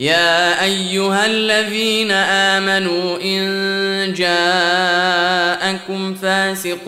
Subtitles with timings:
[0.00, 6.84] يا أيها الذين آمنوا إن جاءكم فاسق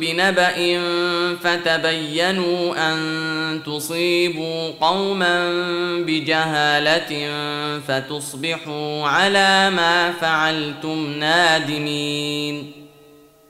[0.00, 0.80] بنبأ
[1.42, 5.52] فتبينوا أن تصيبوا قوما
[6.06, 7.30] بجهالة
[7.88, 12.83] فتصبحوا على ما فعلتم نادمين.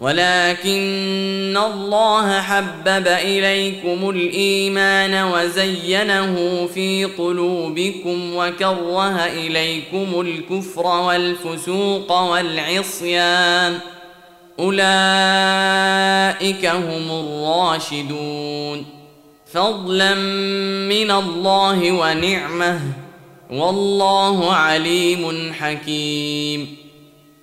[0.00, 13.78] ولكن الله حبب إليكم الإيمان وزينه في قلوبكم وكره إليكم الكفر والفسوق والعصيان
[14.60, 14.96] أولئك
[16.66, 18.86] هم الراشدون
[19.52, 20.14] فضلا
[20.88, 22.80] من الله ونعمة
[23.50, 26.76] والله عليم حكيم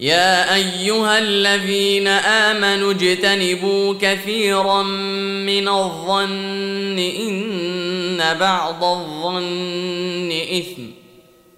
[0.00, 10.82] يا أيها الذين آمنوا اجتنبوا كثيرا من الظن إن بعض الظن إثم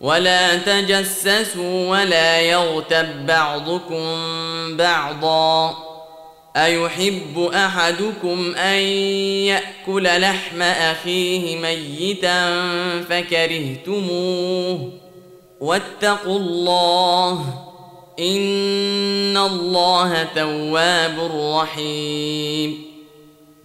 [0.00, 4.06] ولا تجسسوا ولا يغتب بعضكم
[4.76, 5.76] بعضا
[6.56, 8.78] أيحب أحدكم أن
[9.46, 12.62] يأكل لحم أخيه ميتا
[13.10, 14.92] فكرهتموه
[15.60, 17.71] واتقوا الله
[18.18, 22.92] ان الله تواب رحيم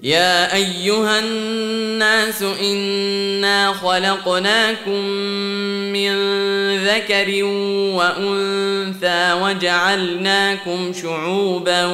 [0.03, 5.05] يا ايها الناس انا خلقناكم
[5.93, 6.37] من
[6.85, 7.43] ذكر
[7.97, 11.85] وانثى وجعلناكم شعوبا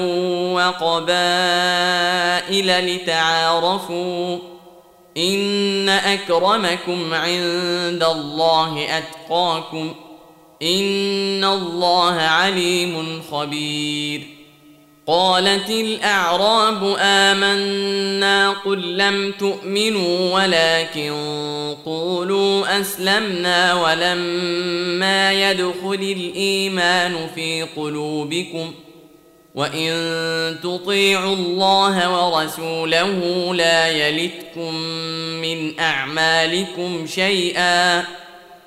[0.53, 1.85] وقبائل
[2.95, 4.37] لتعارفوا
[5.17, 9.93] ان اكرمكم عند الله اتقاكم
[10.63, 14.21] ان الله عليم خبير.
[15.07, 21.13] قالت الاعراب امنا قل لم تؤمنوا ولكن
[21.85, 28.73] قولوا اسلمنا ولما يدخل الايمان في قلوبكم
[29.55, 29.93] وان
[30.63, 34.75] تطيعوا الله ورسوله لا يلتكم
[35.41, 38.03] من اعمالكم شيئا